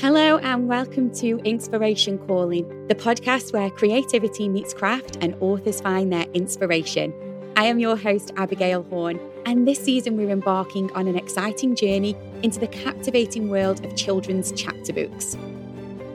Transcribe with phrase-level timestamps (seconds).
[0.00, 6.10] Hello, and welcome to Inkspiration Calling, the podcast where creativity meets craft and authors find
[6.10, 7.12] their inspiration.
[7.54, 12.16] I am your host, Abigail Horne, and this season we're embarking on an exciting journey
[12.42, 15.36] into the captivating world of children's chapter books.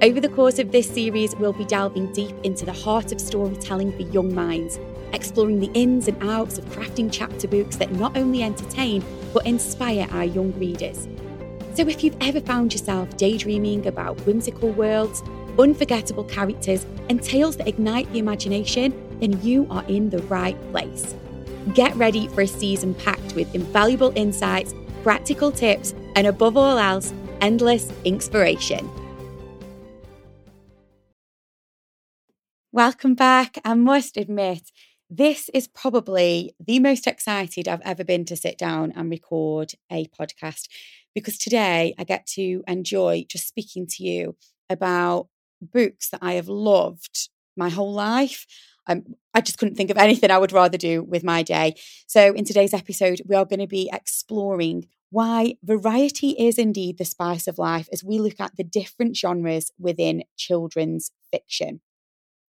[0.02, 3.92] Over the course of this series, we'll be delving deep into the heart of storytelling
[3.92, 4.80] for young minds,
[5.14, 10.08] exploring the ins and outs of crafting chapter books that not only entertain but inspire
[10.10, 11.08] our young readers.
[11.76, 15.22] So, if you've ever found yourself daydreaming about whimsical worlds,
[15.60, 21.14] unforgettable characters, and tales that ignite the imagination, then you are in the right place.
[21.74, 27.14] Get ready for a season packed with invaluable insights, practical tips, and above all else,
[27.42, 28.90] endless inspiration.
[32.72, 33.58] Welcome back.
[33.66, 34.72] I must admit,
[35.10, 40.06] this is probably the most excited I've ever been to sit down and record a
[40.06, 40.70] podcast
[41.16, 44.36] because today I get to enjoy just speaking to you
[44.70, 45.30] about
[45.62, 48.46] books that I have loved my whole life.
[48.88, 51.76] Um, I just couldn't think of anything I would rather do with my day.
[52.06, 57.06] So, in today's episode, we are going to be exploring why variety is indeed the
[57.06, 61.82] spice of life as we look at the different genres within children's fiction.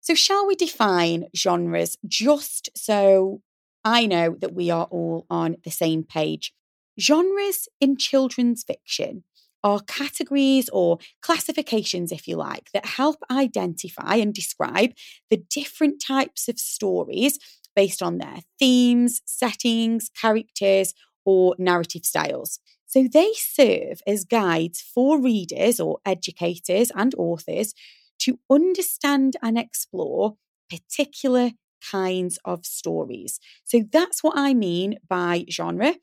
[0.01, 3.41] So, shall we define genres just so
[3.85, 6.53] I know that we are all on the same page?
[7.01, 9.25] Genres in children's fiction
[9.65, 14.93] are categories or classifications, if you like, that help identify and describe
[15.31, 17.39] the different types of stories
[17.75, 22.61] based on their themes, settings, characters, or narrative styles.
[22.87, 27.75] So they serve as guides for readers or educators and authors
[28.21, 30.37] to understand and explore
[30.71, 31.51] particular
[31.91, 33.39] kinds of stories.
[33.65, 35.95] So that's what I mean by genre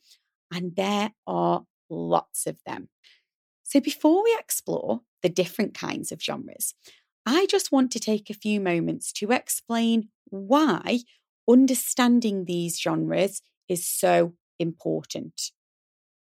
[0.51, 2.83] and there are lots of them.
[2.83, 2.87] Mm.
[3.63, 6.73] So, before we explore the different kinds of genres,
[7.25, 10.99] I just want to take a few moments to explain why
[11.49, 15.51] understanding these genres is so important.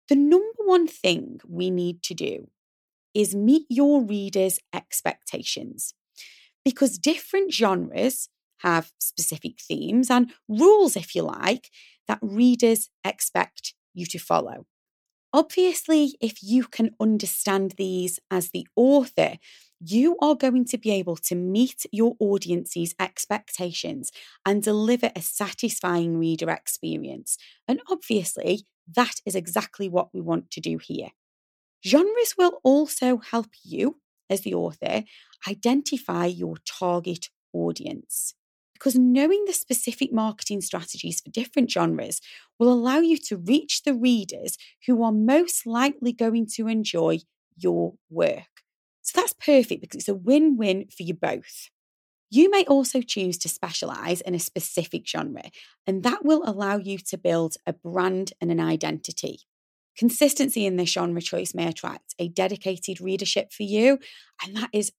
[0.08, 2.48] The number one thing we need to do
[3.14, 5.94] is meet your readers' expectations
[6.64, 11.70] because different genres have specific themes and rules, if you like,
[12.08, 14.66] that readers expect you to follow.
[15.32, 19.38] Obviously, if you can understand these as the author,
[19.80, 24.12] you are going to be able to meet your audience's expectations
[24.46, 27.36] and deliver a satisfying reader experience.
[27.66, 31.08] And obviously, that is exactly what we want to do here.
[31.84, 33.96] Genres will also help you,
[34.30, 35.02] as the author,
[35.48, 38.34] identify your target audience
[38.74, 42.20] because knowing the specific marketing strategies for different genres
[42.58, 47.20] will allow you to reach the readers who are most likely going to enjoy
[47.56, 48.62] your work.
[49.02, 51.70] So that's perfect because it's a win win for you both.
[52.30, 55.44] You may also choose to specialize in a specific genre,
[55.86, 59.40] and that will allow you to build a brand and an identity.
[59.96, 63.98] Consistency in this genre choice may attract a dedicated readership for you,
[64.44, 64.90] and that is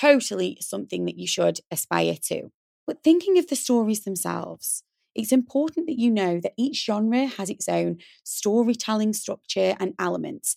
[0.00, 2.50] totally something that you should aspire to.
[2.86, 4.82] But thinking of the stories themselves,
[5.14, 10.56] it's important that you know that each genre has its own storytelling structure and elements.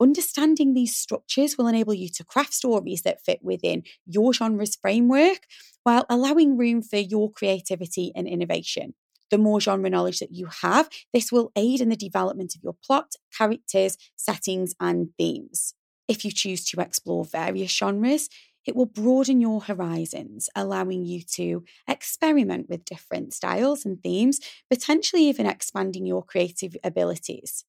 [0.00, 5.40] Understanding these structures will enable you to craft stories that fit within your genre's framework
[5.82, 8.94] while allowing room for your creativity and innovation.
[9.30, 12.76] The more genre knowledge that you have, this will aid in the development of your
[12.82, 15.74] plot, characters, settings, and themes.
[16.06, 18.30] If you choose to explore various genres,
[18.68, 25.22] it will broaden your horizons, allowing you to experiment with different styles and themes, potentially
[25.22, 27.64] even expanding your creative abilities.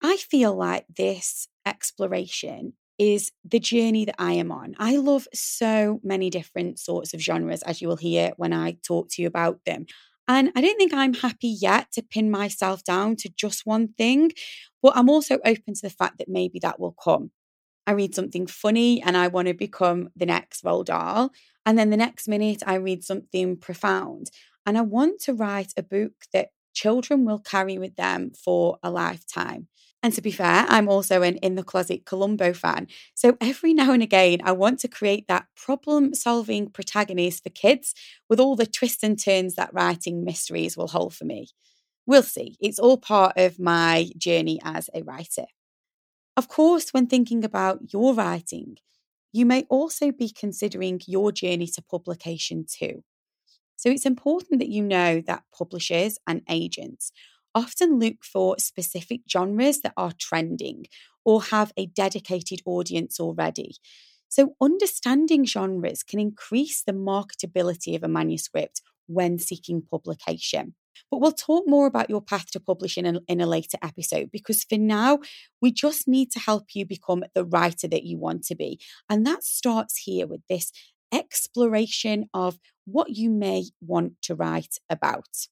[0.00, 4.76] I feel like this exploration is the journey that I am on.
[4.78, 9.08] I love so many different sorts of genres, as you will hear when I talk
[9.10, 9.86] to you about them.
[10.28, 14.30] And I don't think I'm happy yet to pin myself down to just one thing,
[14.80, 17.32] but I'm also open to the fact that maybe that will come.
[17.86, 21.30] I read something funny and I want to become the next Roald Dahl.
[21.66, 24.30] And then the next minute, I read something profound.
[24.66, 28.90] And I want to write a book that children will carry with them for a
[28.90, 29.68] lifetime.
[30.02, 32.86] And to be fair, I'm also an in the closet Columbo fan.
[33.14, 37.94] So every now and again, I want to create that problem solving protagonist for kids
[38.28, 41.48] with all the twists and turns that writing mysteries will hold for me.
[42.06, 42.56] We'll see.
[42.60, 45.44] It's all part of my journey as a writer.
[46.40, 48.78] Of course, when thinking about your writing,
[49.30, 53.04] you may also be considering your journey to publication too.
[53.76, 57.12] So it's important that you know that publishers and agents
[57.54, 60.86] often look for specific genres that are trending
[61.24, 63.76] or have a dedicated audience already.
[64.28, 70.74] So, understanding genres can increase the marketability of a manuscript when seeking publication.
[71.10, 74.64] But we'll talk more about your path to publishing in, in, a later episode because
[74.64, 75.18] for now,
[75.60, 78.80] we just need to help you become the writer that you want to be.
[79.08, 80.72] And that starts here with this
[81.12, 85.48] exploration of what you may want to write about.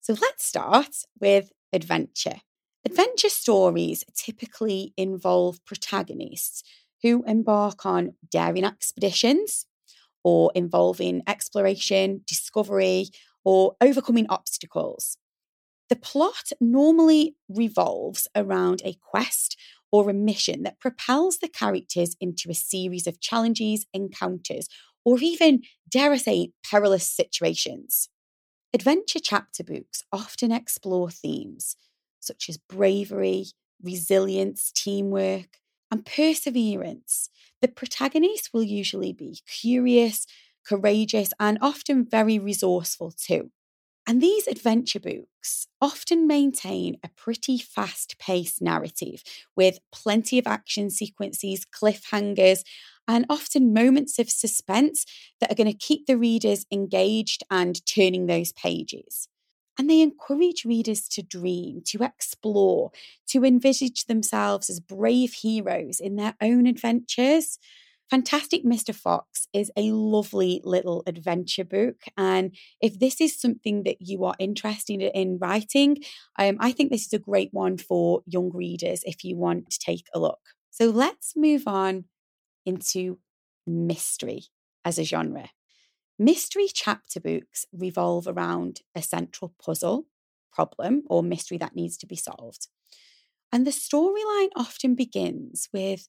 [0.00, 2.40] So let's start with adventure.
[2.84, 6.62] Adventure stories typically involve protagonists
[7.02, 9.66] who embark on daring expeditions
[10.24, 13.06] or involving exploration, discovery,
[13.44, 15.16] or overcoming obstacles.
[15.88, 19.56] The plot normally revolves around a quest
[19.90, 24.68] or a mission that propels the characters into a series of challenges, encounters,
[25.04, 28.08] or even, dare I say, perilous situations.
[28.72, 31.76] Adventure chapter books often explore themes
[32.20, 33.46] such as bravery,
[33.82, 35.58] resilience, teamwork,
[35.90, 37.30] and perseverance.
[37.60, 40.26] The protagonist will usually be curious,
[40.70, 43.50] courageous, and often very resourceful too.
[44.06, 49.22] And these adventure books often maintain a pretty fast paced narrative
[49.56, 52.60] with plenty of action sequences, cliffhangers,
[53.06, 55.04] and often moments of suspense
[55.40, 59.28] that are going to keep the readers engaged and turning those pages.
[59.78, 62.90] And they encourage readers to dream, to explore,
[63.28, 67.58] to envisage themselves as brave heroes in their own adventures.
[68.10, 68.92] Fantastic Mr.
[68.92, 72.02] Fox is a lovely little adventure book.
[72.16, 75.98] And if this is something that you are interested in writing,
[76.36, 79.78] um, I think this is a great one for young readers if you want to
[79.78, 80.40] take a look.
[80.70, 82.06] So let's move on
[82.66, 83.18] into
[83.64, 84.42] mystery
[84.84, 85.50] as a genre.
[86.18, 90.06] Mystery chapter books revolve around a central puzzle,
[90.52, 92.66] problem, or mystery that needs to be solved.
[93.52, 96.08] And the storyline often begins with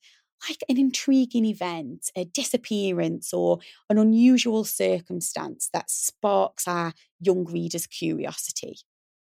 [0.50, 3.60] like an intriguing event, a disappearance, or
[3.90, 8.78] an unusual circumstance that sparks our young reader's curiosity.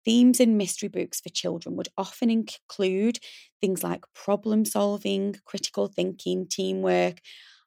[0.06, 3.20] Themes in mystery books for children would often include
[3.62, 7.20] things like problem solving, critical thinking, teamwork,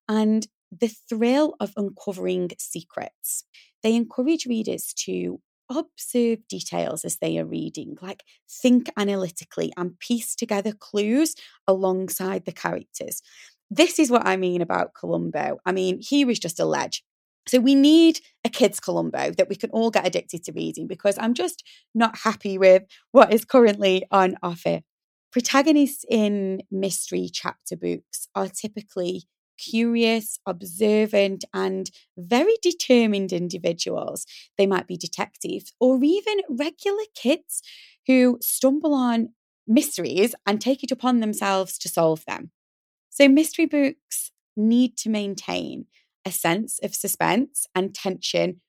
[0.09, 3.45] and the thrill of uncovering secrets.
[3.83, 10.35] They encourage readers to observe details as they are reading, like think analytically and piece
[10.35, 11.35] together clues
[11.67, 13.23] alongside the characters.
[13.71, 15.59] This is what I mean about Columbo.
[15.65, 17.03] I mean, he was just a ledge.
[17.49, 21.19] So we need a kids Columbo that we can all get addicted to reading because
[21.19, 21.65] I'm just
[21.95, 24.81] not happy with what is currently on offer.
[25.33, 29.25] Protagonists in mystery chapter books are typically
[29.71, 34.27] curious, observant, and very determined individuals.
[34.59, 37.63] They might be detectives or even regular kids
[38.07, 39.31] who stumble on
[39.67, 42.51] mysteries and take it upon themselves to solve them.
[43.11, 45.87] So, mystery books need to maintain
[46.25, 48.61] a sense of suspense and tension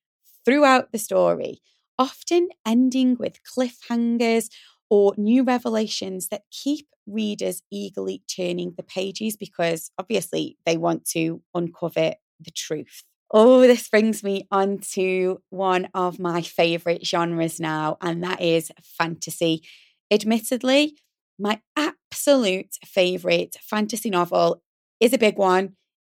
[0.45, 1.61] throughout the story,
[1.97, 4.49] often ending with cliffhangers
[4.93, 11.41] or new revelations that keep readers eagerly turning the pages because obviously they want to
[11.55, 13.01] uncover the truth.
[13.31, 18.71] Oh, this brings me on to one of my favourite genres now, and that is
[18.83, 19.63] fantasy.
[20.11, 20.95] Admittedly,
[21.39, 24.61] my absolute favourite fantasy novel
[24.99, 25.75] is a big one.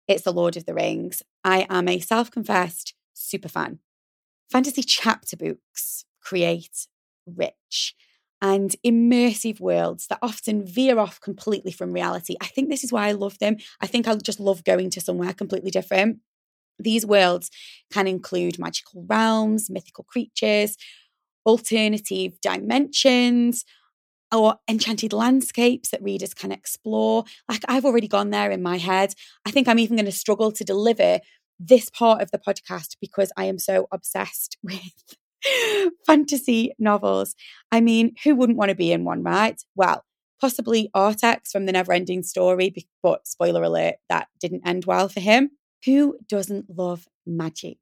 [0.10, 1.24] It's The Lord of the Rings.
[1.46, 3.80] I am a self confessed super fan.
[4.52, 6.88] Fantasy chapter books create
[7.26, 7.96] rich
[8.42, 12.36] and immersive worlds that often veer off completely from reality.
[12.42, 13.58] I think this is why I love them.
[13.82, 16.20] I think I just love going to somewhere completely different.
[16.78, 17.50] These worlds
[17.92, 20.76] can include magical realms, mythical creatures,
[21.46, 23.64] alternative dimensions,
[24.34, 27.24] or enchanted landscapes that readers can explore.
[27.48, 29.14] Like I've already gone there in my head.
[29.46, 31.20] I think I'm even going to struggle to deliver
[31.60, 35.16] this part of the podcast because I am so obsessed with
[36.06, 37.36] fantasy novels.
[37.72, 39.62] I mean, who wouldn't want to be in one, right?
[39.76, 40.04] Well,
[40.40, 45.52] possibly Artax from the Neverending Story, but spoiler alert, that didn't end well for him.
[45.86, 47.78] Who doesn't love magic?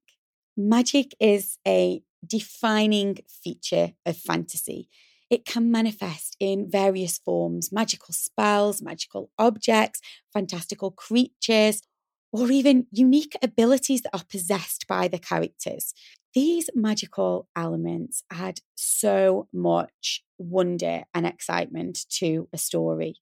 [0.56, 4.88] Magic is a defining feature of fantasy.
[5.30, 10.00] It can manifest in various forms magical spells, magical objects,
[10.32, 11.82] fantastical creatures,
[12.34, 15.94] or even unique abilities that are possessed by the characters.
[16.34, 23.18] These magical elements add so much wonder and excitement to a story.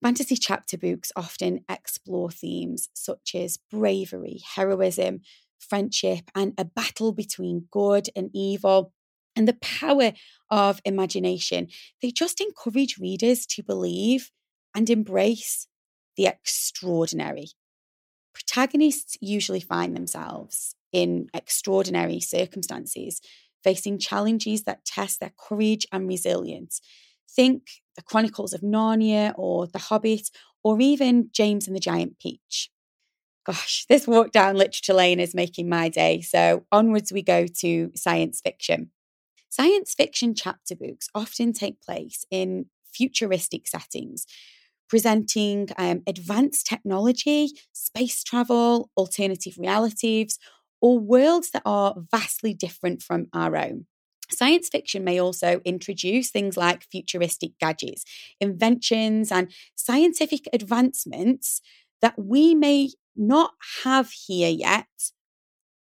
[0.00, 5.22] Fantasy chapter books often explore themes such as bravery, heroism,
[5.58, 8.92] friendship, and a battle between good and evil,
[9.34, 10.12] and the power
[10.50, 11.66] of imagination.
[12.00, 14.30] They just encourage readers to believe
[14.72, 15.66] and embrace
[16.16, 17.48] the extraordinary.
[18.36, 23.22] Protagonists usually find themselves in extraordinary circumstances,
[23.64, 26.82] facing challenges that test their courage and resilience.
[27.30, 27.62] Think
[27.96, 30.28] the Chronicles of Narnia or The Hobbit,
[30.62, 32.70] or even James and the Giant Peach.
[33.46, 36.20] Gosh, this walk down literature lane is making my day.
[36.20, 38.90] So onwards we go to science fiction.
[39.48, 44.26] Science fiction chapter books often take place in futuristic settings,
[44.88, 50.38] presenting um, advanced technology, space travel, alternative realities,
[50.80, 53.86] or worlds that are vastly different from our own.
[54.30, 58.04] Science fiction may also introduce things like futuristic gadgets,
[58.40, 61.60] inventions, and scientific advancements
[62.02, 63.52] that we may not
[63.84, 64.86] have here yet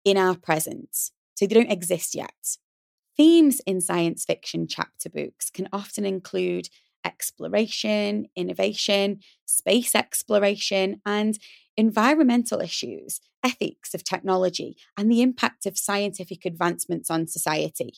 [0.04, 0.96] in our present.
[1.36, 2.58] So they don't exist yet.
[3.18, 6.70] Themes in science fiction chapter books can often include
[7.06, 11.38] exploration, innovation, space exploration, and
[11.78, 17.94] environmental issues, ethics of technology, and the impact of scientific advancements on society.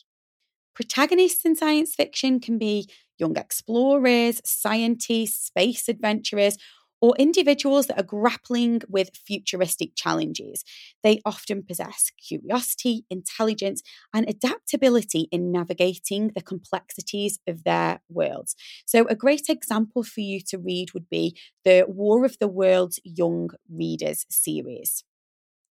[0.74, 2.88] Protagonists in science fiction can be
[3.18, 6.56] young explorers, scientists, space adventurers,
[7.00, 10.64] or individuals that are grappling with futuristic challenges.
[11.02, 18.56] They often possess curiosity, intelligence, and adaptability in navigating the complexities of their worlds.
[18.86, 22.98] So, a great example for you to read would be the War of the Worlds
[23.04, 25.04] Young Readers series.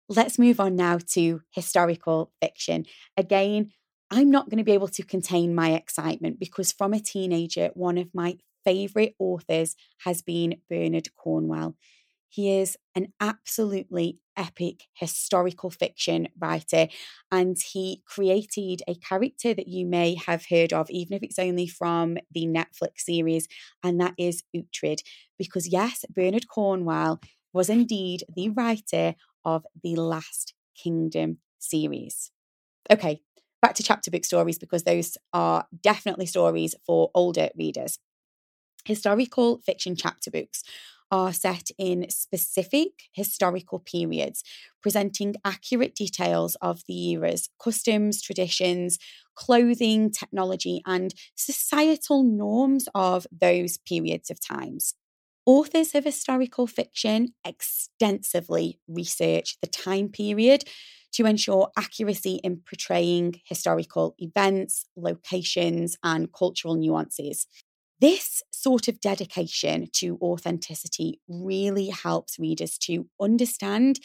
[0.08, 2.86] Let's move on now to historical fiction.
[3.18, 3.72] Again,
[4.12, 7.98] I'm not going to be able to contain my excitement because from a teenager, one
[7.98, 11.76] of my favourite authors has been Bernard Cornwell.
[12.30, 16.88] He is an absolutely epic historical fiction writer,
[17.32, 21.68] and he created a character that you may have heard of, even if it's only
[21.68, 23.48] from the Netflix series,
[23.84, 25.00] and that is Uhtred.
[25.38, 27.22] Because, yes, Bernard Cornwell
[27.54, 32.32] was indeed the writer of the Last Kingdom series.
[32.92, 33.22] Okay,
[33.62, 38.00] back to chapter book stories because those are definitely stories for older readers.
[38.86, 40.64] Historical fiction chapter books
[41.12, 44.44] are set in specific historical periods,
[44.82, 48.98] presenting accurate details of the era's customs, traditions,
[49.36, 54.94] clothing, technology, and societal norms of those periods of times.
[55.46, 60.64] Authors of historical fiction extensively research the time period
[61.14, 67.48] to ensure accuracy in portraying historical events, locations, and cultural nuances.
[68.02, 74.00] This sort of dedication to authenticity really helps readers to understand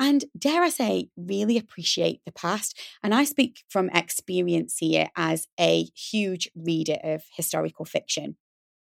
[0.00, 2.78] and, dare I say, really appreciate the past.
[3.02, 8.36] And I speak from experience here as a huge reader of historical fiction.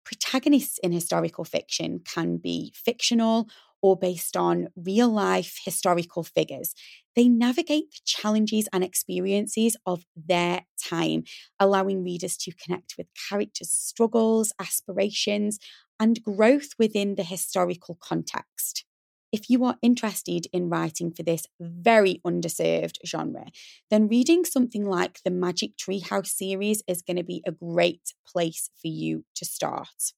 [0.06, 3.50] Protagonists in historical fiction can be fictional
[3.82, 6.74] or based on real life historical figures.
[7.16, 11.24] They navigate the challenges and experiences of their time,
[11.60, 15.60] allowing readers to connect with characters' struggles, aspirations,
[16.00, 18.86] and growth within the historical context.
[19.32, 23.46] If you are interested in writing for this very underserved genre,
[23.92, 28.72] then reading something like the Magic Treehouse series is going to be a great place
[28.82, 30.14] for you to start.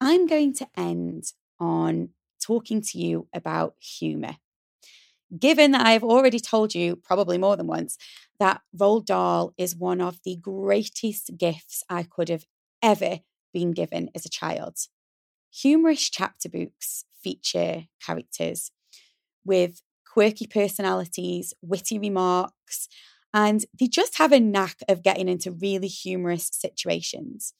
[0.00, 2.10] I'm going to end on
[2.48, 4.36] talking to you about humour.
[5.38, 7.98] Given that I have already told you, probably more than once,
[8.40, 12.46] that Roald Dahl is one of the greatest gifts I could have
[12.82, 13.18] ever
[13.52, 14.78] been given as a child.
[15.62, 18.70] Humorous chapter books feature characters
[19.44, 22.88] with quirky personalities, witty remarks,
[23.34, 27.52] and they just have a knack of getting into really humorous situations.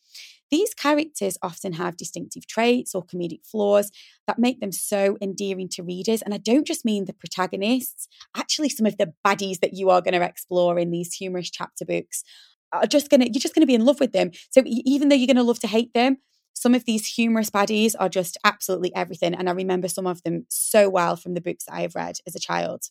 [0.51, 3.91] These characters often have distinctive traits or comedic flaws
[4.27, 6.23] that make them so endearing to readers.
[6.23, 10.01] And I don't just mean the protagonists, actually, some of the baddies that you are
[10.01, 12.25] going to explore in these humorous chapter books
[12.73, 14.31] are just going to, you're just going to be in love with them.
[14.51, 16.19] So even though you're going to love to hate them,
[16.55, 19.35] some of these humorous baddies are just absolutely everything.
[19.35, 22.17] And I remember some of them so well from the books that I have read
[22.27, 22.87] as a child.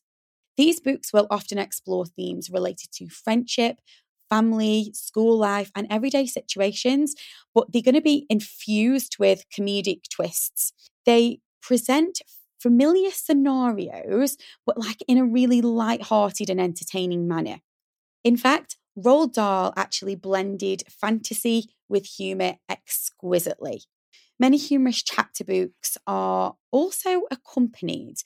[0.56, 3.78] These books will often explore themes related to friendship,
[4.30, 7.16] family, school life, and everyday situations,
[7.54, 10.74] but they're going to be infused with comedic twists.
[11.06, 12.22] They present
[12.60, 17.60] familiar scenarios, but like in a really light-hearted and entertaining manner.
[18.24, 23.84] In fact, Roald Dahl actually blended fantasy with humour exquisitely.
[24.40, 28.18] Many humorous chapter books are also accompanied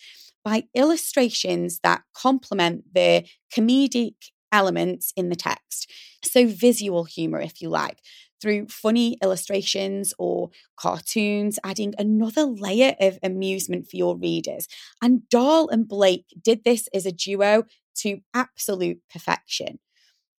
[0.44, 4.16] by illustrations that complement the comedic
[4.52, 5.90] elements in the text.
[6.24, 8.00] So, visual humor, if you like,
[8.42, 14.68] through funny illustrations or cartoons, adding another layer of amusement for your readers.
[15.02, 17.64] And Dahl and Blake did this as a duo
[17.98, 19.80] to absolute perfection.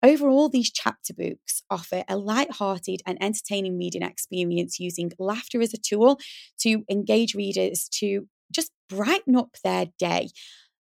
[0.03, 5.79] Overall, these chapter books offer a light-hearted and entertaining reading experience using laughter as a
[5.79, 6.19] tool
[6.61, 10.29] to engage readers to just brighten up their day.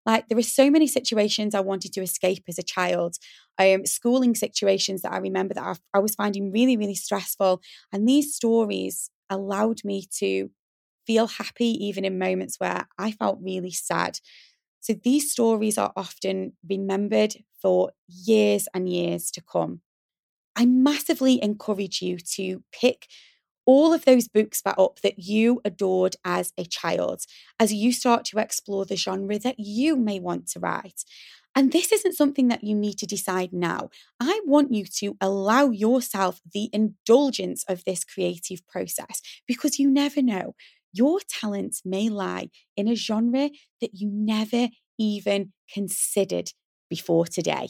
[0.05, 3.17] Like there are so many situations I wanted to escape as a child,
[3.59, 7.61] um, schooling situations that I remember that I, I was finding really, really stressful.
[7.93, 10.49] And these stories allowed me to
[11.07, 14.19] feel happy even in moments where I felt really sad.
[14.81, 19.81] So these stories are often remembered for years and years to come.
[20.55, 23.07] I massively encourage you to pick
[23.65, 27.23] all of those books back up that you adored as a child
[27.59, 31.03] as you start to explore the genre that you may want to write.
[31.55, 33.89] And this isn't something that you need to decide now.
[34.19, 40.21] I want you to allow yourself the indulgence of this creative process because you never
[40.21, 40.55] know.
[40.93, 43.49] Your talents may lie in a genre
[43.81, 46.51] that you never even considered
[46.89, 47.69] before today.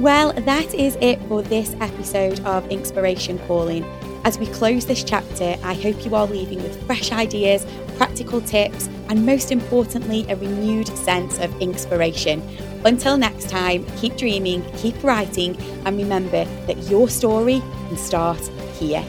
[0.00, 3.84] Well, that is it for this episode of Inkspiration Calling.
[4.24, 7.66] As we close this chapter, I hope you are leaving with fresh ideas,
[7.98, 12.40] practical tips, and most importantly, a renewed sense of inspiration.
[12.86, 15.54] Until next time, keep dreaming, keep writing,
[15.84, 18.40] and remember that your story can start
[18.78, 19.04] here.